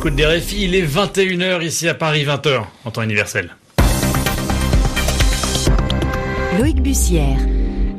l'écoute 0.00 0.16
des 0.16 0.24
réfis, 0.24 0.64
il 0.64 0.74
est 0.74 0.86
21h 0.86 1.62
ici 1.62 1.86
à 1.86 1.92
Paris, 1.92 2.24
20h 2.24 2.62
en 2.86 2.90
temps 2.90 3.02
universel. 3.02 3.50
Loïc 6.58 6.80
Bussière. 6.80 7.36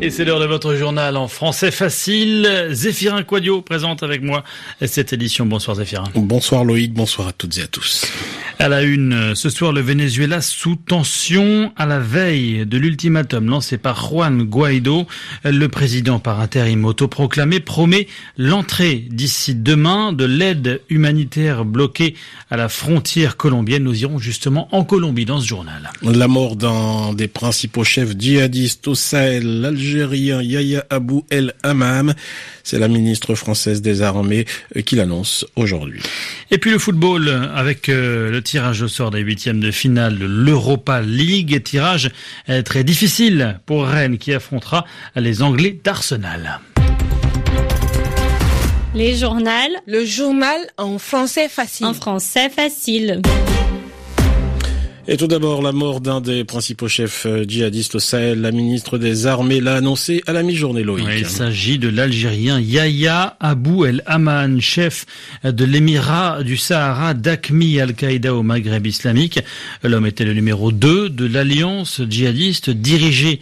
Et 0.04 0.10
c'est 0.10 0.26
l'heure 0.26 0.40
de 0.40 0.46
votre 0.46 0.74
journal 0.74 1.15
en 1.15 1.28
français 1.28 1.70
facile. 1.70 2.70
Zéphirin 2.72 3.22
Quadio 3.22 3.62
présente 3.62 4.01
avec 4.01 4.24
moi 4.24 4.44
cette 4.83 5.13
édition. 5.13 5.46
Bonsoir 5.46 5.76
Zéphirin. 5.76 6.06
Bonsoir 6.15 6.63
Loïc, 6.63 6.92
bonsoir 6.92 7.28
à 7.28 7.33
toutes 7.33 7.60
et 7.60 7.62
à 7.62 7.68
tous. 7.68 8.12
À 8.58 8.68
la 8.68 8.83
une, 8.83 9.33
ce 9.36 9.50
soir, 9.50 9.72
le 9.72 9.82
Venezuela 9.82 10.40
sous 10.42 10.76
tension 10.76 11.72
à 11.78 11.86
la 11.87 12.00
veille 12.00 12.65
de 12.65 12.78
l'ultimatum 12.78 13.47
lancé 13.47 13.78
par 13.78 14.08
Juan 14.08 14.44
Guaido. 14.44 15.08
Le 15.44 15.68
président 15.68 16.20
par 16.20 16.40
intérim 16.40 16.86
autoproclamé 16.86 17.60
promet 17.60 18.08
l'entrée 18.38 19.08
d'ici 19.10 19.55
demain 19.55 20.13
de 20.13 20.26
l'aide 20.26 20.82
humanitaire 20.90 21.66
bloquée 21.66 22.13
à 22.52 22.58
la 22.58 22.70
frontière 22.70 23.36
colombienne. 23.36 23.84
Nous 23.84 24.02
irons 24.02 24.20
justement 24.20 24.68
en 24.72 24.84
Colombie 24.84 25.26
dans 25.26 25.40
ce 25.40 25.48
journal. 25.48 25.90
La 26.04 26.27
mort 26.27 26.55
d'un 26.55 27.13
des 27.13 27.27
principaux 27.27 27.84
chefs 27.84 28.16
djihadistes 28.18 28.88
au 28.88 28.94
Sahel, 28.94 29.74
l'Algérien 29.91 30.41
Yahya 30.41 30.86
Abou 30.90 31.26
El 31.30 31.54
Hamam. 31.63 32.13
C'est 32.63 32.80
la 32.80 32.88
ministre 32.88 33.36
française 33.36 33.82
des 33.82 34.02
Armées 34.02 34.45
qui 34.86 34.95
l'annonce 34.95 35.45
aujourd'hui. 35.55 36.02
Et 36.49 36.58
puis 36.58 36.72
le 36.72 36.80
football 36.80 37.30
avec 37.55 37.90
euh, 37.90 38.32
le 38.32 38.41
tirage 38.41 38.82
au 38.82 38.88
sort 38.88 39.12
des 39.12 39.20
huitièmes 39.20 39.59
de 39.59 39.72
finale 39.72 40.18
de 40.18 40.26
l'Europa 40.26 41.02
League. 41.02 41.62
Tirage 41.63 42.12
euh, 42.49 42.62
très 42.62 42.84
difficile 42.84 43.59
pour 43.66 43.85
Rennes 43.85 44.18
qui 44.18 44.34
affrontera 44.34 44.85
les 45.16 45.41
Anglais 45.41 45.80
d'Arsenal. 45.84 46.60
Les 48.94 49.16
journaux. 49.16 49.41
Le 49.88 50.05
journal 50.05 50.60
en 50.77 50.99
français 50.99 51.49
facile. 51.49 51.85
En 51.85 51.94
français 51.94 52.49
facile. 52.49 53.21
Et 55.07 55.18
tout 55.18 55.26
d'abord, 55.26 55.63
la 55.63 55.71
mort 55.71 55.99
d'un 55.99 56.21
des 56.21 56.44
principaux 56.44 56.88
chefs 56.88 57.26
euh, 57.26 57.44
djihadistes 57.48 57.96
au 57.96 57.99
Sahel. 57.99 58.40
La 58.40 58.52
ministre 58.52 58.99
des 58.99 59.26
Armées 59.26 59.60
l'a 59.60 59.77
annoncé 59.77 60.21
à 60.27 60.32
la 60.32 60.44
mi-journée, 60.44 60.84
Loïc. 60.84 61.07
il 61.18 61.26
s'agit 61.26 61.80
de 61.80 61.90
l'Algérien 61.90 62.60
Yahya 62.60 63.35
Abou 63.40 63.85
El 63.85 64.03
Haman, 64.05 64.61
chef 64.61 65.07
de 65.44 65.66
l'émirat 65.66 66.44
du 66.44 66.55
Sahara 66.55 67.16
d'Akmi 67.16 67.79
Al-Qaïda 67.79 68.35
au 68.35 68.44
Maghreb 68.44 68.85
islamique. 68.85 69.39
L'homme 69.83 70.05
était 70.05 70.23
le 70.23 70.35
numéro 70.35 70.72
2 70.72 71.09
de 71.09 71.25
l'alliance 71.25 72.02
djihadiste 72.07 72.69
dirigée 72.69 73.39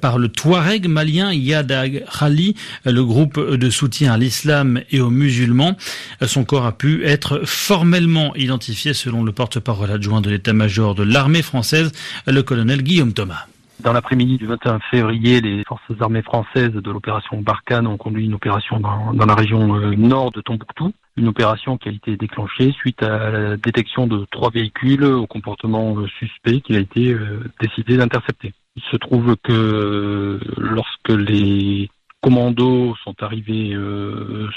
par 0.00 0.18
le 0.18 0.28
Touareg 0.28 0.88
malien 0.88 1.30
Yad 1.30 1.74
Khali, 2.18 2.54
le 2.86 3.04
groupe 3.04 3.38
de 3.38 3.70
soutien 3.70 4.14
à 4.14 4.16
l'islam 4.16 4.80
et 4.90 5.00
aux 5.00 5.10
musulmans. 5.10 5.76
Son 6.24 6.44
corps 6.44 6.64
a 6.64 6.72
pu 6.72 7.04
être 7.04 7.42
formellement 7.44 8.34
identifié 8.34 8.94
selon 8.94 9.22
le 9.22 9.32
porte-parole 9.32 9.90
adjoint 9.90 10.22
de 10.22 10.30
l'état-major 10.30 10.94
de 10.94 11.01
l'armée 11.04 11.42
française, 11.42 11.92
le 12.26 12.42
colonel 12.42 12.82
Guillaume 12.82 13.12
Thomas. 13.12 13.46
Dans 13.82 13.92
l'après-midi 13.92 14.36
du 14.36 14.46
21 14.46 14.78
février, 14.90 15.40
les 15.40 15.64
forces 15.64 15.82
armées 16.00 16.22
françaises 16.22 16.72
de 16.72 16.90
l'opération 16.90 17.40
Barkhane 17.40 17.88
ont 17.88 17.96
conduit 17.96 18.26
une 18.26 18.34
opération 18.34 18.78
dans, 18.78 19.12
la 19.12 19.34
région 19.34 19.74
euh, 19.74 19.96
nord 19.96 20.30
de 20.30 20.40
Tombouctou. 20.40 20.92
Une 21.16 21.26
opération 21.26 21.76
qui 21.78 21.88
a 21.88 21.92
été 21.92 22.16
déclenchée 22.16 22.70
suite 22.72 23.02
à 23.02 23.30
la 23.30 23.56
détection 23.56 24.06
de 24.06 24.24
trois 24.30 24.50
véhicules 24.50 25.04
au 25.04 25.26
comportement 25.26 25.98
euh, 25.98 26.06
suspect 26.18 26.60
qu'il 26.60 26.76
a 26.76 26.78
été 26.78 27.12
euh, 27.12 27.40
décidé 27.60 27.96
d'intercepter. 27.96 28.52
Il 28.76 28.82
se 28.84 28.96
trouve 28.96 29.36
que 29.42 30.38
lorsque 30.56 31.10
les 31.10 31.90
commandos 32.22 32.94
sont 33.04 33.16
arrivés 33.20 33.76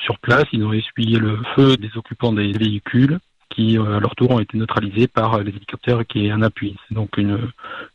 sur 0.05 0.19
place, 0.19 0.45
ils 0.53 0.63
ont 0.63 0.71
essuyé 0.71 1.17
le 1.17 1.39
feu 1.55 1.75
des 1.75 1.89
occupants 1.97 2.31
des 2.31 2.53
véhicules 2.53 3.19
qui, 3.49 3.77
euh, 3.77 3.97
à 3.97 3.99
leur 3.99 4.15
tour, 4.15 4.31
ont 4.31 4.39
été 4.39 4.57
neutralisés 4.57 5.07
par 5.07 5.39
les 5.39 5.51
hélicoptères 5.51 6.05
qui 6.05 6.27
est 6.27 6.31
un 6.31 6.41
appui. 6.41 6.75
C'est 6.87 6.95
donc 6.95 7.17
une 7.17 7.51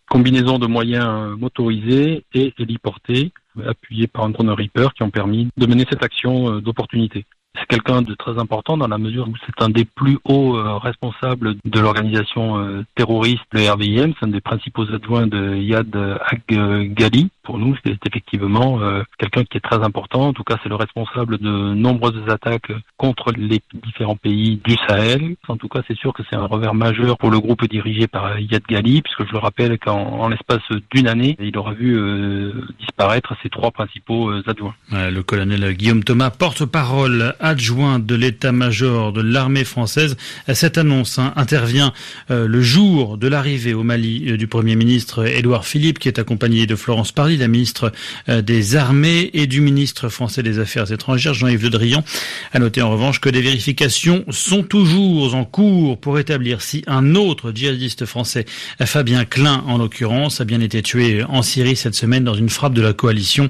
combinaison 0.09 0.59
de 0.59 0.67
moyens 0.67 1.37
motorisés 1.39 2.25
et 2.35 2.55
héliportés, 2.59 3.33
appuyés 3.67 4.07
par 4.07 4.25
un 4.25 4.31
drone 4.31 4.51
Reaper, 4.51 4.95
qui 4.95 5.03
ont 5.03 5.11
permis 5.11 5.49
de 5.57 5.67
mener 5.67 5.87
cette 5.89 6.03
action 6.03 6.53
euh, 6.53 6.61
d'opportunité. 6.61 7.27
C'est 7.59 7.67
quelqu'un 7.67 8.03
de 8.03 8.15
très 8.15 8.39
important 8.39 8.77
dans 8.77 8.89
la 8.89 8.99
mesure 8.99 9.29
où 9.29 9.35
c'est 9.45 9.63
un 9.65 9.69
des 9.69 9.85
plus 9.85 10.19
hauts 10.25 10.57
euh, 10.57 10.79
responsables 10.79 11.57
de 11.65 11.81
l'organisation 11.81 12.85
terroriste, 12.95 13.43
le 13.53 13.71
RVIM. 13.71 14.13
C'est 14.19 14.27
un 14.27 14.29
des 14.29 14.41
principaux 14.41 14.85
adjoints 14.93 15.27
de 15.27 15.57
Yad 15.57 15.95
Ag 15.97 16.95
Ghali, 16.95 17.31
pour 17.51 17.59
nous, 17.59 17.75
c'est 17.85 17.99
effectivement 18.07 18.81
euh, 18.81 19.03
quelqu'un 19.19 19.43
qui 19.43 19.57
est 19.57 19.61
très 19.61 19.83
important. 19.83 20.29
En 20.29 20.33
tout 20.33 20.45
cas, 20.45 20.57
c'est 20.63 20.69
le 20.69 20.77
responsable 20.77 21.39
de 21.39 21.75
nombreuses 21.75 22.23
attaques 22.29 22.71
contre 22.97 23.33
les 23.33 23.61
différents 23.83 24.15
pays 24.15 24.61
du 24.65 24.77
Sahel. 24.87 25.35
En 25.49 25.57
tout 25.57 25.67
cas, 25.67 25.81
c'est 25.89 25.97
sûr 25.97 26.13
que 26.13 26.23
c'est 26.31 26.37
un 26.37 26.47
revers 26.47 26.75
majeur 26.75 27.19
pour 27.19 27.31
le 27.31 27.41
groupe 27.41 27.65
dirigé 27.69 28.07
par 28.07 28.39
Yad 28.39 28.63
Ghali, 28.69 29.03
puisque 29.03 29.27
je 29.27 29.33
le 29.33 29.39
rappelle 29.39 29.79
qu'en 29.81 30.29
l'espace 30.29 30.63
d'une 30.93 31.09
année, 31.09 31.37
il 31.41 31.59
aura 31.59 31.73
vu 31.73 31.99
euh, 31.99 32.53
disparaître 32.79 33.35
ses 33.43 33.49
trois 33.49 33.73
principaux 33.73 34.31
euh, 34.31 34.45
adjoints. 34.47 34.77
le 34.93 35.21
colonel 35.23 35.75
Guillaume 35.75 36.05
Thomas, 36.05 36.31
porte-parole 36.31 37.35
adjoint 37.41 37.99
de 37.99 38.15
l'état-major 38.15 39.13
de 39.13 39.21
l'armée 39.21 39.65
française. 39.65 40.17
Cette 40.53 40.79
annonce 40.79 41.19
hein, 41.19 41.33
intervient 41.37 41.93
le 42.29 42.63
jour 42.63 43.19
de 43.19 43.29
l'arrivée 43.29 43.75
au 43.75 43.83
Mali 43.83 44.37
du 44.37 44.47
Premier 44.47 44.77
ministre 44.77 45.27
Édouard 45.27 45.67
Philippe, 45.67 45.99
qui 45.99 46.09
est 46.09 46.19
accompagné 46.19 46.67
de 46.67 46.77
Florence 46.77 47.13
Parly, 47.13 47.37
la 47.37 47.49
ministre 47.49 47.93
euh, 48.29 48.43
des 48.43 48.77
Armées 48.77 49.31
et 49.33 49.47
du 49.47 49.61
ministre 49.61 50.09
français 50.09 50.43
des 50.43 50.59
Affaires 50.59 50.91
étrangères, 50.93 51.35
Jean-Yves 51.35 51.63
Le 51.63 51.71
Drian. 51.71 52.05
A 52.53 52.59
noté 52.59 52.83
en 52.83 52.91
revanche 52.91 53.21
que 53.21 53.29
des 53.29 53.41
vérifications 53.41 54.25
sont 54.31 54.63
toujours 54.63 55.35
en 55.35 55.45
cours 55.45 55.99
pour 55.99 56.19
établir 56.19 56.61
si 56.61 56.83
un 56.87 57.15
autre 57.15 57.53
djihadiste 57.55 58.07
français, 58.07 58.45
Fabien 58.85 59.25
Klein 59.25 59.63
en 59.67 59.79
l'occurrence, 59.79 60.41
a 60.41 60.45
bien 60.45 60.61
été 60.61 60.83
tué 60.83 61.23
en 61.25 61.43
Syrie 61.43 61.77
cette 61.77 61.95
semaine 61.95 62.25
dans 62.25 62.35
une 62.35 62.49
frappe 62.49 62.75
de 62.75 62.83
la 62.83 62.93
coalition. 62.93 63.49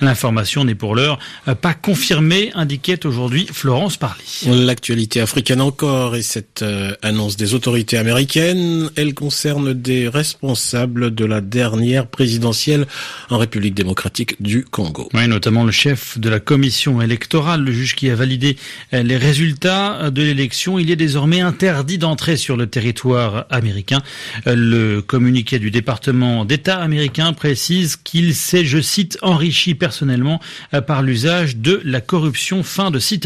L'information 0.00 0.64
n'est 0.64 0.74
pour 0.74 0.94
l'heure 0.94 1.18
pas 1.60 1.74
confirmée, 1.74 2.50
indiquait 2.54 3.06
aujourd'hui 3.06 3.31
Florence 3.52 3.96
Parly. 3.96 4.46
L'actualité 4.46 5.20
africaine 5.20 5.60
encore 5.60 6.16
et 6.16 6.22
cette 6.22 6.62
euh, 6.62 6.94
annonce 7.02 7.36
des 7.36 7.54
autorités 7.54 7.96
américaines, 7.96 8.90
elle 8.96 9.14
concerne 9.14 9.72
des 9.72 10.08
responsables 10.08 11.14
de 11.14 11.24
la 11.24 11.40
dernière 11.40 12.06
présidentielle 12.06 12.86
en 13.30 13.38
République 13.38 13.74
démocratique 13.74 14.40
du 14.42 14.64
Congo. 14.64 15.08
Oui, 15.14 15.26
notamment 15.28 15.64
le 15.64 15.72
chef 15.72 16.18
de 16.18 16.28
la 16.28 16.40
commission 16.40 17.00
électorale, 17.00 17.62
le 17.62 17.72
juge 17.72 17.94
qui 17.94 18.10
a 18.10 18.14
validé 18.14 18.56
euh, 18.92 19.02
les 19.02 19.16
résultats 19.16 20.10
de 20.10 20.22
l'élection. 20.22 20.78
Il 20.78 20.90
est 20.90 20.96
désormais 20.96 21.40
interdit 21.40 21.98
d'entrer 21.98 22.36
sur 22.36 22.56
le 22.56 22.66
territoire 22.66 23.46
américain. 23.50 24.02
Euh, 24.46 24.54
le 24.56 25.02
communiqué 25.02 25.58
du 25.58 25.70
département 25.70 26.44
d'État 26.44 26.78
américain 26.78 27.32
précise 27.32 27.96
qu'il 27.96 28.34
s'est, 28.34 28.64
je 28.64 28.80
cite, 28.80 29.18
enrichi 29.22 29.74
personnellement 29.74 30.40
euh, 30.74 30.80
par 30.80 31.02
l'usage 31.02 31.56
de 31.56 31.80
la 31.84 32.00
corruption. 32.00 32.62
Fin 32.62 32.90
de 32.90 32.98
citation. 32.98 33.21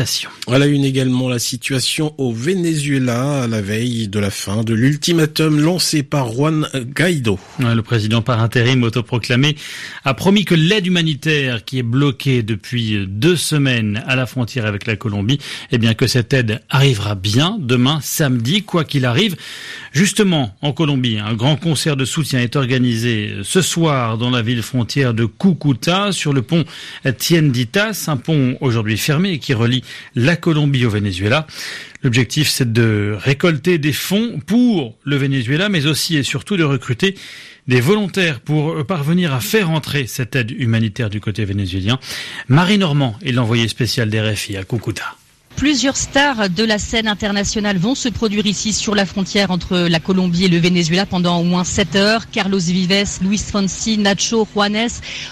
Elle 0.52 0.62
a 0.62 0.66
une 0.66 0.84
également 0.84 1.28
la 1.28 1.38
situation 1.38 2.14
au 2.18 2.30
Venezuela 2.30 3.44
à 3.44 3.46
la 3.46 3.62
veille 3.62 4.08
de 4.08 4.18
la 4.18 4.30
fin 4.30 4.62
de 4.62 4.74
l'ultimatum 4.74 5.58
lancé 5.58 6.02
par 6.02 6.32
Juan 6.32 6.68
Guaido. 6.74 7.38
Le 7.60 7.80
président 7.80 8.20
par 8.20 8.40
intérim 8.40 8.82
autoproclamé 8.82 9.56
a 10.04 10.12
promis 10.12 10.44
que 10.44 10.54
l'aide 10.54 10.86
humanitaire 10.86 11.64
qui 11.64 11.78
est 11.78 11.82
bloquée 11.82 12.42
depuis 12.42 13.06
deux 13.06 13.36
semaines 13.36 14.02
à 14.06 14.16
la 14.16 14.26
frontière 14.26 14.66
avec 14.66 14.86
la 14.86 14.96
Colombie, 14.96 15.38
eh 15.72 15.78
bien 15.78 15.94
que 15.94 16.06
cette 16.06 16.34
aide 16.34 16.60
arrivera 16.68 17.14
bien 17.14 17.56
demain 17.58 18.00
samedi, 18.02 18.62
quoi 18.64 18.84
qu'il 18.84 19.06
arrive. 19.06 19.36
Justement, 19.92 20.54
en 20.60 20.72
Colombie, 20.72 21.18
un 21.18 21.32
grand 21.32 21.56
concert 21.56 21.96
de 21.96 22.04
soutien 22.04 22.40
est 22.40 22.56
organisé 22.56 23.36
ce 23.42 23.62
soir 23.62 24.18
dans 24.18 24.30
la 24.30 24.42
ville 24.42 24.62
frontière 24.62 25.14
de 25.14 25.24
Cucuta 25.24 26.12
sur 26.12 26.34
le 26.34 26.42
pont 26.42 26.64
Tienditas, 27.16 28.04
un 28.08 28.18
pont 28.18 28.58
aujourd'hui 28.60 28.98
fermé 28.98 29.38
qui 29.38 29.54
relie 29.54 29.82
la 30.14 30.36
Colombie 30.36 30.86
au 30.86 30.90
Venezuela. 30.90 31.46
L'objectif, 32.02 32.48
c'est 32.48 32.72
de 32.72 33.16
récolter 33.18 33.78
des 33.78 33.92
fonds 33.92 34.40
pour 34.46 34.96
le 35.04 35.16
Venezuela, 35.16 35.68
mais 35.68 35.86
aussi 35.86 36.16
et 36.16 36.22
surtout 36.22 36.56
de 36.56 36.64
recruter 36.64 37.16
des 37.66 37.80
volontaires 37.80 38.40
pour 38.40 38.86
parvenir 38.86 39.34
à 39.34 39.40
faire 39.40 39.70
entrer 39.70 40.06
cette 40.06 40.36
aide 40.36 40.52
humanitaire 40.52 41.10
du 41.10 41.20
côté 41.20 41.44
vénézuélien. 41.44 41.98
Marie 42.48 42.78
Normand 42.78 43.18
est 43.24 43.32
l'envoyé 43.32 43.66
spécial 43.68 44.08
des 44.08 44.20
RFI 44.20 44.56
à 44.56 44.64
Cucuta. 44.64 45.16
Plusieurs 45.56 45.96
stars 45.96 46.50
de 46.50 46.64
la 46.64 46.78
scène 46.78 47.08
internationale 47.08 47.78
vont 47.78 47.94
se 47.94 48.10
produire 48.10 48.44
ici 48.44 48.74
sur 48.74 48.94
la 48.94 49.06
frontière 49.06 49.50
entre 49.50 49.78
la 49.88 50.00
Colombie 50.00 50.44
et 50.44 50.48
le 50.48 50.58
Venezuela 50.58 51.06
pendant 51.06 51.38
au 51.40 51.44
moins 51.44 51.64
7 51.64 51.96
heures. 51.96 52.30
Carlos 52.30 52.58
Vives, 52.58 53.06
Luis 53.22 53.38
Fonsi, 53.38 53.96
Nacho 53.96 54.46
Juanes. 54.52 54.90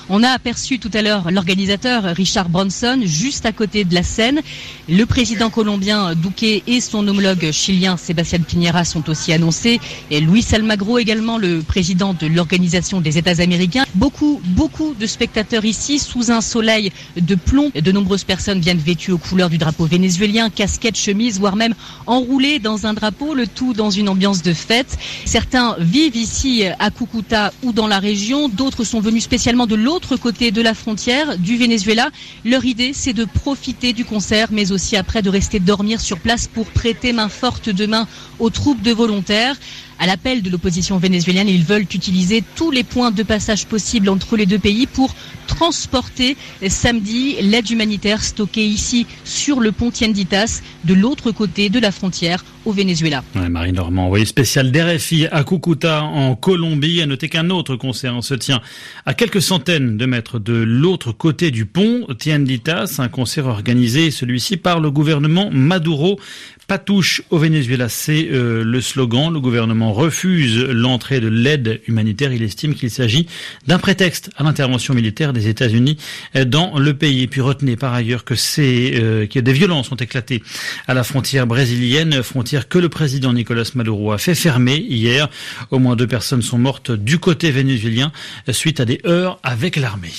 On 0.09 0.23
a 0.23 0.31
aperçu 0.31 0.79
tout 0.79 0.91
à 0.95 1.03
l'heure 1.03 1.31
l'organisateur 1.31 2.05
Richard 2.05 2.49
Bronson 2.49 3.01
juste 3.05 3.45
à 3.45 3.53
côté 3.53 3.85
de 3.85 3.93
la 3.95 4.03
scène. 4.03 4.41
Le 4.89 5.05
président 5.05 5.51
colombien 5.51 6.15
Duque 6.15 6.43
et 6.67 6.81
son 6.81 7.07
homologue 7.07 7.51
chilien 7.53 7.99
Sébastien 7.99 8.39
Piñera 8.41 8.87
sont 8.87 9.11
aussi 9.11 9.31
annoncés. 9.31 9.79
Et 10.11 10.23
Luis 10.23 10.47
Almagro 10.53 10.99
également, 10.99 11.37
le 11.37 11.61
président 11.61 12.15
de 12.15 12.27
l'Organisation 12.27 13.03
des 13.03 13.19
États 13.19 13.43
américains. 13.43 13.85
Beaucoup, 13.95 14.41
beaucoup 14.43 14.95
de 14.99 15.07
spectateurs 15.07 15.67
ici 15.67 15.99
sous 15.99 16.31
un 16.33 16.41
soleil 16.41 16.93
de 17.21 17.35
plomb. 17.35 17.71
De 17.75 17.93
nombreuses 17.93 18.25
personnes 18.25 18.61
viennent 18.61 18.79
vêtues 18.79 19.13
aux 19.13 19.19
couleurs 19.19 19.51
du 19.51 19.59
drapeau 19.59 19.85
vénézuélien 19.85 20.14
vénézuéliens, 20.19 20.51
casquettes, 20.51 20.97
chemises, 20.97 21.39
voire 21.39 21.57
même 21.57 21.75
enroulés 22.07 22.59
dans 22.59 22.87
un 22.87 22.95
drapeau, 22.95 23.35
le 23.35 23.47
tout 23.47 23.73
dans 23.73 23.91
une 23.91 24.09
ambiance 24.09 24.43
de 24.43 24.53
fête. 24.53 24.97
Certains 25.25 25.77
vivent 25.79 26.17
ici 26.17 26.65
à 26.79 26.91
Cucuta 26.91 27.53
ou 27.63 27.73
dans 27.73 27.87
la 27.87 27.99
région, 27.99 28.49
d'autres 28.49 28.85
sont 28.85 29.01
venus 29.01 29.25
spécialement 29.25 29.67
de 29.67 29.75
l'autre 29.75 30.17
côté 30.17 30.51
de 30.51 30.63
la 30.63 30.75
frontière, 30.75 31.39
du 31.39 31.57
Venezuela. 31.57 32.11
Leur 32.45 32.65
idée, 32.65 32.93
c'est 32.93 33.13
de 33.13 33.25
profiter 33.25 33.93
du 33.93 34.05
concert, 34.05 34.49
mais 34.53 34.73
aussi 34.73 34.97
après 34.97 35.23
de 35.23 35.31
rester 35.31 35.61
dormir 35.61 36.01
sur 36.01 36.19
place 36.19 36.47
pour 36.47 36.67
prêter 36.67 37.13
main 37.13 37.29
forte 37.29 37.69
demain 37.69 38.07
aux 38.39 38.51
troupes 38.51 38.83
de 38.83 38.93
volontaires. 38.93 39.57
À 40.01 40.07
l'appel 40.07 40.43
de 40.43 40.51
l'opposition 40.51 40.99
vénézuélienne, 40.99 41.49
ils 41.49 41.63
veulent 41.65 41.83
utiliser 41.83 42.43
tous 42.57 42.73
les 42.73 42.83
points 42.83 43.13
de 43.13 43.23
passage 43.23 43.67
possibles 43.67 44.09
entre 44.09 44.37
les 44.37 44.45
deux 44.45 44.59
pays 44.59 44.87
pour 44.87 45.15
transporter 45.47 46.37
samedi 46.69 47.37
l'aide 47.41 47.71
humanitaire 47.71 48.23
stockée 48.25 48.67
ici 48.67 49.07
sur 49.25 49.61
le 49.61 49.71
pont 49.73 49.91
De 50.05 50.93
l'autre 50.93 51.31
côté 51.33 51.71
de 51.71 51.79
la 51.79 51.91
frontière 51.91 52.45
au 52.65 52.73
Venezuela. 52.73 53.23
Marie 53.35 53.73
Normand, 53.73 54.07
envoyé 54.07 54.25
spécial 54.25 54.71
d'RFI 54.71 55.27
à 55.31 55.45
Cucuta 55.45 56.03
en 56.03 56.35
Colombie. 56.35 57.03
À 57.03 57.07
noter 57.07 57.29
qu'un 57.29 57.51
autre 57.51 57.77
concert 57.77 58.23
se 58.23 58.35
tient 58.35 58.61
à 59.07 59.15
quelques 59.15 59.43
centaines 59.43 59.97
de 59.97 60.07
mètres 60.07 60.39
de 60.39 60.55
l'autre 60.55 61.13
côté 61.13 61.51
du 61.51 61.67
pont 61.67 62.07
Tienditas, 62.19 62.97
un 62.99 63.09
concert 63.09 63.47
organisé 63.47 64.11
celui-ci 64.11 64.57
par 64.57 64.81
le 64.81 64.91
gouvernement 64.91 65.51
Maduro. 65.51 66.19
Pas 66.67 66.79
touche 66.79 67.23
au 67.29 67.37
Venezuela, 67.37 67.91
c'est 67.91 68.29
euh, 68.33 68.65
le 68.65 68.81
slogan. 68.81 69.31
Le 69.31 69.41
gouvernement 69.41 69.93
refuse 69.93 70.65
l'entrée 70.71 71.21
de 71.21 71.29
l'aide 71.29 71.83
humanitaire. 71.87 72.33
Il 72.33 72.43
estime 72.43 72.75
qu'il 72.75 72.91
s'agit 72.91 73.27
d'un 73.67 73.79
prétexte 73.79 74.31
à 74.37 74.45
l'intervention 74.45 74.95
militaire 74.95 75.35
des 75.35 75.49
États-Unis 75.49 75.99
dans 76.47 76.79
le 76.79 76.95
pays. 76.95 77.23
Et 77.23 77.27
puis 77.27 77.43
retenez 77.43 77.77
par 77.77 77.93
ailleurs 77.93 78.25
que 78.25 78.35
c'est 78.35 78.93
euh, 78.95 79.27
que 79.27 79.41
des 79.41 79.53
violences 79.53 79.93
ont 79.93 79.97
éclaté 79.97 80.43
à 80.87 80.95
la 80.95 81.05
frontière 81.05 81.47
brésilienne, 81.47 82.23
frontière 82.23 82.54
que 82.63 82.79
le 82.79 82.89
président 82.89 83.33
Nicolas 83.33 83.71
Maduro 83.75 84.13
a 84.13 84.19
fait 84.19 84.35
fermer 84.35 84.77
hier. 84.77 85.29
Au 85.71 85.79
moins 85.79 85.97
deux 85.97 86.07
personnes 86.07 86.43
sont 86.43 86.59
mortes 86.59 86.91
du 86.93 87.19
côté 87.19 87.51
vénézuélien 87.51 88.13
suite 88.51 88.81
à 88.81 88.85
des 88.85 89.01
heurts 89.07 89.39
avec 89.43 89.77
l'armée. 89.77 90.13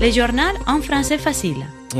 Le 0.00 0.10
journal 0.12 0.54
en 0.66 0.80
français 0.80 1.18
facile 1.18 1.56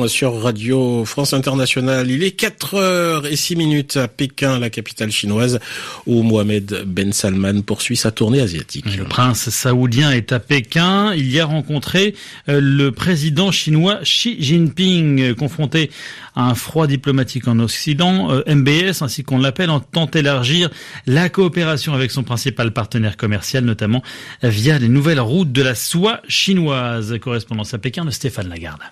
sur 0.06 0.42
Radio 0.42 1.04
France 1.04 1.32
Internationale. 1.32 2.10
Il 2.10 2.22
est 2.22 2.32
4 2.32 2.74
heures 2.74 3.26
et 3.26 3.36
6 3.36 3.56
minutes 3.56 3.96
à 3.96 4.06
Pékin, 4.06 4.58
la 4.58 4.70
capitale 4.70 5.10
chinoise, 5.10 5.60
où 6.06 6.22
Mohamed 6.22 6.84
Ben 6.86 7.12
Salman 7.12 7.62
poursuit 7.62 7.96
sa 7.96 8.10
tournée 8.10 8.40
asiatique. 8.40 8.96
Le 8.96 9.04
prince 9.04 9.48
saoudien 9.48 10.10
est 10.10 10.32
à 10.32 10.40
Pékin. 10.40 11.14
Il 11.14 11.30
y 11.30 11.40
a 11.40 11.46
rencontré 11.46 12.14
euh, 12.48 12.60
le 12.62 12.92
président 12.92 13.50
chinois 13.50 14.00
Xi 14.02 14.36
Jinping, 14.40 15.34
confronté 15.34 15.90
à 16.36 16.44
un 16.44 16.54
froid 16.54 16.86
diplomatique 16.86 17.48
en 17.48 17.58
Occident. 17.58 18.30
Euh, 18.30 18.42
MBS, 18.46 19.02
ainsi 19.02 19.24
qu'on 19.24 19.38
l'appelle, 19.38 19.70
entend 19.70 20.10
élargir 20.10 20.70
la 21.06 21.28
coopération 21.28 21.94
avec 21.94 22.10
son 22.10 22.24
principal 22.24 22.72
partenaire 22.72 23.16
commercial, 23.16 23.64
notamment 23.64 24.02
via 24.42 24.78
les 24.78 24.88
nouvelles 24.88 25.20
routes 25.20 25.52
de 25.52 25.62
la 25.62 25.74
soie 25.74 26.20
chinoise. 26.28 27.16
Correspondance 27.20 27.74
à 27.74 27.78
Pékin 27.78 28.04
de 28.04 28.10
Stéphane 28.10 28.48
Lagarde. 28.48 28.82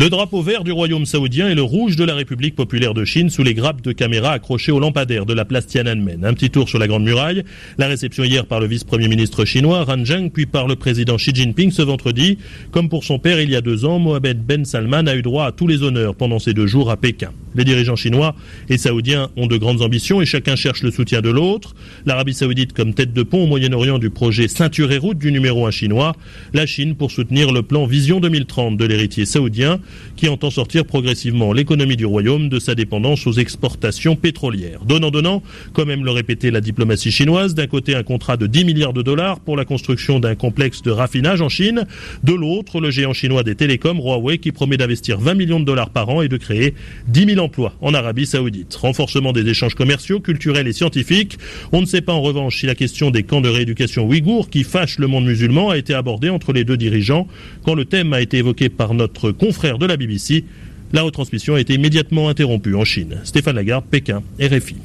Le 0.00 0.08
drapeau 0.08 0.40
vert 0.40 0.64
du 0.64 0.72
royaume 0.72 1.04
saoudien 1.04 1.50
et 1.50 1.54
le 1.54 1.62
rouge 1.62 1.94
de 1.94 2.04
la 2.04 2.14
République 2.14 2.54
populaire 2.54 2.94
de 2.94 3.04
Chine 3.04 3.28
sous 3.28 3.42
les 3.42 3.52
grappes 3.52 3.82
de 3.82 3.92
caméras 3.92 4.32
accrochées 4.32 4.72
au 4.72 4.80
lampadaire 4.80 5.26
de 5.26 5.34
la 5.34 5.44
place 5.44 5.66
Tiananmen. 5.66 6.24
Un 6.24 6.32
petit 6.32 6.48
tour 6.48 6.70
sur 6.70 6.78
la 6.78 6.88
Grande 6.88 7.04
Muraille, 7.04 7.44
la 7.76 7.86
réception 7.86 8.24
hier 8.24 8.46
par 8.46 8.60
le 8.60 8.66
vice-premier 8.66 9.08
ministre 9.08 9.44
chinois 9.44 9.84
Han 9.86 10.06
Zheng, 10.06 10.30
puis 10.30 10.46
par 10.46 10.68
le 10.68 10.76
président 10.76 11.16
Xi 11.16 11.34
Jinping 11.34 11.70
ce 11.70 11.82
vendredi. 11.82 12.38
Comme 12.70 12.88
pour 12.88 13.04
son 13.04 13.18
père 13.18 13.42
il 13.42 13.50
y 13.50 13.56
a 13.56 13.60
deux 13.60 13.84
ans, 13.84 13.98
Mohamed 13.98 14.42
Ben 14.42 14.64
Salman 14.64 15.06
a 15.06 15.14
eu 15.14 15.20
droit 15.20 15.44
à 15.44 15.52
tous 15.52 15.66
les 15.66 15.82
honneurs 15.82 16.14
pendant 16.14 16.38
ces 16.38 16.54
deux 16.54 16.66
jours 16.66 16.90
à 16.90 16.96
Pékin. 16.96 17.32
Les 17.54 17.64
dirigeants 17.64 17.96
chinois 17.96 18.34
et 18.70 18.78
saoudiens 18.78 19.28
ont 19.36 19.48
de 19.48 19.58
grandes 19.58 19.82
ambitions 19.82 20.22
et 20.22 20.26
chacun 20.26 20.56
cherche 20.56 20.82
le 20.82 20.90
soutien 20.90 21.20
de 21.20 21.28
l'autre. 21.28 21.74
L'Arabie 22.06 22.32
saoudite 22.32 22.72
comme 22.72 22.94
tête 22.94 23.12
de 23.12 23.22
pont 23.22 23.44
au 23.44 23.46
Moyen-Orient 23.46 23.98
du 23.98 24.08
projet 24.08 24.48
Ceinture 24.48 24.92
et 24.92 24.98
route 24.98 25.18
du 25.18 25.30
numéro 25.30 25.66
1 25.66 25.72
chinois. 25.72 26.14
La 26.54 26.64
Chine 26.64 26.94
pour 26.94 27.10
soutenir 27.10 27.52
le 27.52 27.62
plan 27.62 27.84
Vision 27.84 28.18
2030 28.20 28.78
de 28.78 28.84
l'héritier 28.86 29.26
saoudien 29.26 29.69
qui 30.16 30.28
entend 30.28 30.50
sortir 30.50 30.84
progressivement 30.84 31.52
l'économie 31.52 31.96
du 31.96 32.06
royaume 32.06 32.48
de 32.48 32.58
sa 32.58 32.74
dépendance 32.74 33.26
aux 33.26 33.32
exportations 33.32 34.16
pétrolières. 34.16 34.84
Donnant-donnant, 34.84 35.42
comme 35.72 35.90
aime 35.90 36.04
le 36.04 36.10
répéter 36.10 36.50
la 36.50 36.60
diplomatie 36.60 37.10
chinoise, 37.10 37.54
d'un 37.54 37.66
côté 37.66 37.94
un 37.94 38.02
contrat 38.02 38.36
de 38.36 38.46
10 38.46 38.64
milliards 38.64 38.92
de 38.92 39.02
dollars 39.02 39.40
pour 39.40 39.56
la 39.56 39.64
construction 39.64 40.20
d'un 40.20 40.34
complexe 40.34 40.82
de 40.82 40.90
raffinage 40.90 41.40
en 41.40 41.48
Chine, 41.48 41.86
de 42.24 42.32
l'autre 42.32 42.80
le 42.80 42.90
géant 42.90 43.12
chinois 43.12 43.42
des 43.42 43.54
télécoms 43.54 43.98
Huawei 43.98 44.38
qui 44.38 44.52
promet 44.52 44.76
d'investir 44.76 45.18
20 45.18 45.34
millions 45.34 45.60
de 45.60 45.64
dollars 45.64 45.90
par 45.90 46.08
an 46.08 46.22
et 46.22 46.28
de 46.28 46.36
créer 46.36 46.74
10 47.08 47.34
000 47.34 47.40
emplois 47.40 47.74
en 47.80 47.94
Arabie 47.94 48.26
saoudite. 48.26 48.74
Renforcement 48.74 49.32
des 49.32 49.48
échanges 49.48 49.74
commerciaux, 49.74 50.20
culturels 50.20 50.68
et 50.68 50.72
scientifiques. 50.72 51.38
On 51.72 51.80
ne 51.80 51.86
sait 51.86 52.00
pas 52.00 52.12
en 52.12 52.20
revanche 52.20 52.60
si 52.60 52.66
la 52.66 52.74
question 52.74 53.10
des 53.10 53.22
camps 53.22 53.40
de 53.40 53.48
rééducation 53.48 54.06
ouïghours 54.06 54.50
qui 54.50 54.64
fâchent 54.64 54.98
le 54.98 55.06
monde 55.06 55.24
musulman 55.24 55.70
a 55.70 55.78
été 55.78 55.94
abordée 55.94 56.30
entre 56.30 56.52
les 56.52 56.64
deux 56.64 56.76
dirigeants 56.76 57.26
quand 57.64 57.74
le 57.74 57.84
thème 57.84 58.12
a 58.12 58.20
été 58.20 58.38
évoqué 58.38 58.68
par 58.68 58.94
notre 58.94 59.30
confrère 59.30 59.59
de 59.62 59.86
la 59.86 59.96
BBC. 59.96 60.44
La 60.92 61.02
retransmission 61.02 61.54
a 61.54 61.60
été 61.60 61.74
immédiatement 61.74 62.28
interrompue 62.28 62.74
en 62.74 62.84
Chine. 62.84 63.20
Stéphane 63.24 63.56
Lagarde, 63.56 63.84
Pékin, 63.84 64.22
RFI. 64.40 64.76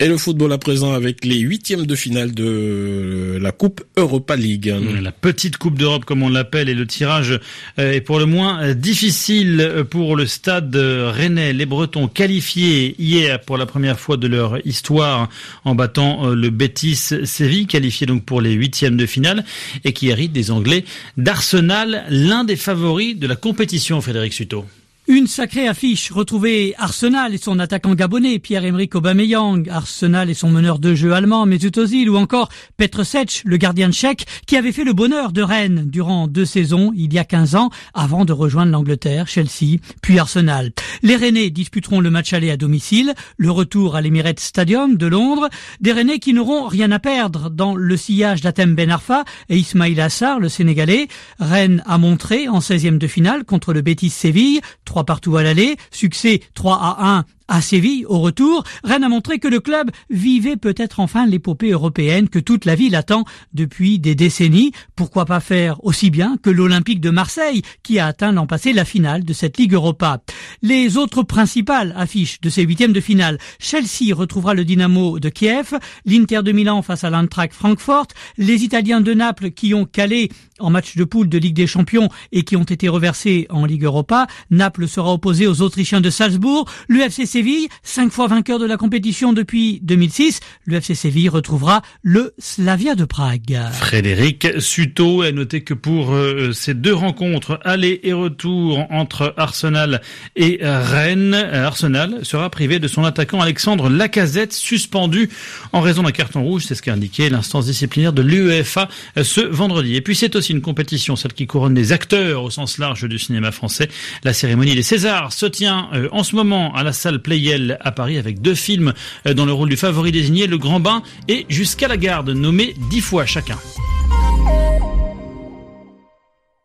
Et 0.00 0.08
le 0.08 0.16
football 0.16 0.52
à 0.52 0.58
présent 0.58 0.94
avec 0.94 1.24
les 1.24 1.38
huitièmes 1.38 1.86
de 1.86 1.94
finale 1.94 2.32
de 2.34 3.38
la 3.40 3.52
Coupe 3.52 3.84
Europa 3.96 4.34
League. 4.34 4.74
La 5.00 5.12
petite 5.12 5.58
Coupe 5.58 5.78
d'Europe 5.78 6.04
comme 6.04 6.22
on 6.22 6.28
l'appelle 6.28 6.68
et 6.68 6.74
le 6.74 6.86
tirage 6.86 7.38
euh, 7.78 7.92
est 7.92 8.00
pour 8.00 8.18
le 8.18 8.26
moins 8.26 8.60
euh, 8.62 8.74
difficile 8.74 9.84
pour 9.90 10.16
le 10.16 10.26
stade 10.26 10.74
rennais. 10.74 11.52
Les 11.52 11.66
Bretons 11.66 12.08
qualifiés 12.08 12.96
hier 12.98 13.40
pour 13.40 13.58
la 13.58 13.66
première 13.66 14.00
fois 14.00 14.16
de 14.16 14.26
leur 14.26 14.66
histoire 14.66 15.28
en 15.64 15.74
battant 15.74 16.26
euh, 16.26 16.34
le 16.34 16.50
Betis 16.50 17.14
Séville, 17.24 17.66
qualifié 17.66 18.06
donc 18.06 18.24
pour 18.24 18.40
les 18.40 18.52
huitièmes 18.52 18.96
de 18.96 19.06
finale 19.06 19.44
et 19.84 19.92
qui 19.92 20.08
hérite 20.08 20.32
des 20.32 20.50
Anglais 20.50 20.84
d'Arsenal, 21.16 22.04
l'un 22.08 22.42
des 22.44 22.56
favoris 22.56 23.16
de 23.16 23.26
la 23.26 23.36
compétition, 23.36 24.00
Frédéric 24.00 24.32
Suto. 24.32 24.64
Une 25.08 25.26
sacrée 25.26 25.66
affiche. 25.66 26.12
Retrouver 26.12 26.76
Arsenal 26.78 27.34
et 27.34 27.38
son 27.38 27.58
attaquant 27.58 27.96
gabonais, 27.96 28.38
Pierre-Emerick 28.38 28.94
Aubameyang, 28.94 29.68
Arsenal 29.68 30.30
et 30.30 30.34
son 30.34 30.48
meneur 30.48 30.78
de 30.78 30.94
jeu 30.94 31.12
allemand, 31.12 31.44
Mesut 31.44 31.76
Ozil, 31.76 32.08
ou 32.08 32.16
encore 32.16 32.50
Petr 32.76 33.04
Cech, 33.04 33.42
le 33.44 33.56
gardien 33.56 33.90
tchèque, 33.90 34.26
qui 34.46 34.56
avait 34.56 34.70
fait 34.70 34.84
le 34.84 34.92
bonheur 34.92 35.32
de 35.32 35.42
Rennes 35.42 35.86
durant 35.88 36.28
deux 36.28 36.44
saisons, 36.44 36.92
il 36.94 37.12
y 37.12 37.18
a 37.18 37.24
15 37.24 37.56
ans, 37.56 37.70
avant 37.94 38.24
de 38.24 38.32
rejoindre 38.32 38.70
l'Angleterre, 38.70 39.26
Chelsea, 39.26 39.80
puis 40.02 40.20
Arsenal. 40.20 40.70
Les 41.02 41.16
Rennais 41.16 41.50
disputeront 41.50 41.98
le 41.98 42.10
match 42.10 42.32
aller 42.32 42.52
à 42.52 42.56
domicile, 42.56 43.12
le 43.38 43.50
retour 43.50 43.96
à 43.96 44.02
l'Emirates 44.02 44.38
Stadium 44.38 44.96
de 44.96 45.06
Londres, 45.08 45.48
des 45.80 45.90
Rennais 45.90 46.20
qui 46.20 46.32
n'auront 46.32 46.68
rien 46.68 46.92
à 46.92 47.00
perdre 47.00 47.50
dans 47.50 47.74
le 47.74 47.96
sillage 47.96 48.40
d'Atem 48.40 48.76
Ben 48.76 48.90
Arfa 48.90 49.24
et 49.48 49.56
Ismail 49.56 50.00
Assar, 50.00 50.38
le 50.38 50.48
Sénégalais. 50.48 51.08
Rennes 51.40 51.82
a 51.86 51.98
montré 51.98 52.46
en 52.46 52.60
16e 52.60 52.98
de 52.98 53.08
finale 53.08 53.42
contre 53.42 53.72
le 53.72 53.82
Betis 53.82 54.10
Séville, 54.10 54.60
3 54.92 55.04
partout 55.04 55.38
à 55.38 55.42
l'aller, 55.42 55.78
succès 55.90 56.42
3 56.52 56.76
à 56.76 57.16
1 57.16 57.24
à 57.52 57.60
Séville, 57.60 58.06
au 58.06 58.18
retour, 58.18 58.64
Rennes 58.82 59.04
a 59.04 59.10
montré 59.10 59.38
que 59.38 59.46
le 59.46 59.60
club 59.60 59.90
vivait 60.08 60.56
peut-être 60.56 61.00
enfin 61.00 61.26
l'épopée 61.26 61.72
européenne 61.72 62.30
que 62.30 62.38
toute 62.38 62.64
la 62.64 62.74
ville 62.74 62.96
attend 62.96 63.26
depuis 63.52 63.98
des 63.98 64.14
décennies. 64.14 64.72
Pourquoi 64.96 65.26
pas 65.26 65.40
faire 65.40 65.84
aussi 65.84 66.08
bien 66.08 66.38
que 66.42 66.48
l'Olympique 66.48 67.02
de 67.02 67.10
Marseille, 67.10 67.60
qui 67.82 67.98
a 67.98 68.06
atteint 68.06 68.32
l'an 68.32 68.46
passé 68.46 68.72
la 68.72 68.86
finale 68.86 69.22
de 69.24 69.34
cette 69.34 69.58
Ligue 69.58 69.74
Europa. 69.74 70.22
Les 70.62 70.96
autres 70.96 71.24
principales 71.24 71.92
affiches 71.94 72.40
de 72.40 72.48
ces 72.48 72.62
huitièmes 72.62 72.94
de 72.94 73.02
finale, 73.02 73.36
Chelsea 73.58 74.14
retrouvera 74.14 74.54
le 74.54 74.64
Dynamo 74.64 75.18
de 75.18 75.28
Kiev, 75.28 75.78
l'Inter 76.06 76.40
de 76.42 76.52
Milan 76.52 76.80
face 76.80 77.04
à 77.04 77.10
l'Eintracht 77.10 77.52
Francfort, 77.52 78.08
les 78.38 78.64
Italiens 78.64 79.02
de 79.02 79.12
Naples 79.12 79.50
qui 79.50 79.74
ont 79.74 79.84
calé 79.84 80.30
en 80.58 80.70
match 80.70 80.96
de 80.96 81.04
poule 81.04 81.28
de 81.28 81.36
Ligue 81.36 81.56
des 81.56 81.66
Champions 81.66 82.08
et 82.30 82.44
qui 82.44 82.56
ont 82.56 82.62
été 82.62 82.88
reversés 82.88 83.46
en 83.50 83.66
Ligue 83.66 83.84
Europa. 83.84 84.26
Naples 84.50 84.88
sera 84.88 85.12
opposé 85.12 85.46
aux 85.46 85.60
Autrichiens 85.60 86.00
de 86.00 86.08
Salzbourg. 86.08 86.70
L'UFC 86.88 87.41
Séville, 87.42 87.68
cinq 87.82 88.12
fois 88.12 88.28
vainqueur 88.28 88.60
de 88.60 88.66
la 88.66 88.76
compétition 88.76 89.32
depuis 89.32 89.80
2006, 89.82 90.38
l'UFC 90.68 90.94
Séville 90.94 91.28
retrouvera 91.28 91.82
le 92.04 92.34
Slavia 92.38 92.94
de 92.94 93.04
Prague. 93.04 93.58
Frédéric 93.72 94.60
Suto 94.60 95.22
a 95.22 95.32
noté 95.32 95.62
que 95.62 95.74
pour 95.74 96.12
euh, 96.12 96.52
ces 96.52 96.74
deux 96.74 96.94
rencontres, 96.94 97.58
aller 97.64 97.98
et 98.04 98.12
retour 98.12 98.86
entre 98.90 99.34
Arsenal 99.36 100.02
et 100.36 100.60
Rennes, 100.62 101.34
Arsenal 101.34 102.24
sera 102.24 102.48
privé 102.48 102.78
de 102.78 102.86
son 102.86 103.02
attaquant 103.02 103.40
Alexandre 103.40 103.88
Lacazette, 103.88 104.52
suspendu 104.52 105.28
en 105.72 105.80
raison 105.80 106.04
d'un 106.04 106.12
carton 106.12 106.44
rouge. 106.44 106.66
C'est 106.68 106.76
ce 106.76 106.82
qu'a 106.82 106.92
indiqué 106.92 107.28
l'instance 107.28 107.66
disciplinaire 107.66 108.12
de 108.12 108.22
l'UEFA 108.22 108.88
ce 109.20 109.40
vendredi. 109.40 109.96
Et 109.96 110.00
puis 110.00 110.14
c'est 110.14 110.36
aussi 110.36 110.52
une 110.52 110.60
compétition, 110.60 111.16
celle 111.16 111.32
qui 111.32 111.48
couronne 111.48 111.74
les 111.74 111.90
acteurs 111.90 112.44
au 112.44 112.50
sens 112.50 112.78
large 112.78 113.08
du 113.08 113.18
cinéma 113.18 113.50
français. 113.50 113.88
La 114.22 114.32
cérémonie 114.32 114.76
des 114.76 114.82
Césars 114.82 115.32
se 115.32 115.46
tient 115.46 115.88
euh, 115.92 116.08
en 116.12 116.22
ce 116.22 116.36
moment 116.36 116.72
à 116.76 116.84
la 116.84 116.92
salle 116.92 117.20
Playel 117.22 117.78
à 117.80 117.92
Paris 117.92 118.18
avec 118.18 118.40
deux 118.42 118.54
films 118.54 118.92
euh, 119.26 119.34
dans 119.34 119.46
le 119.46 119.52
rôle 119.52 119.68
du 119.68 119.76
favori 119.76 120.12
désigné, 120.12 120.46
Le 120.46 120.58
Grand 120.58 120.80
Bain 120.80 121.02
et 121.28 121.46
Jusqu'à 121.48 121.88
la 121.88 121.96
garde, 121.96 122.30
nommés 122.30 122.74
dix 122.90 123.00
fois 123.00 123.26
chacun. 123.26 123.58